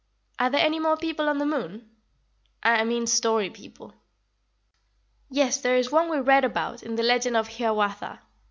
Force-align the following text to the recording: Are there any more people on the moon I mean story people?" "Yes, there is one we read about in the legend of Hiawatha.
Are 0.39 0.49
there 0.49 0.65
any 0.65 0.79
more 0.79 0.97
people 0.97 1.29
on 1.29 1.37
the 1.37 1.45
moon 1.45 1.87
I 2.63 2.83
mean 2.85 3.05
story 3.05 3.51
people?" 3.51 3.93
"Yes, 5.29 5.61
there 5.61 5.77
is 5.77 5.91
one 5.91 6.09
we 6.09 6.19
read 6.19 6.43
about 6.43 6.81
in 6.81 6.95
the 6.95 7.03
legend 7.03 7.37
of 7.37 7.47
Hiawatha. 7.57 8.19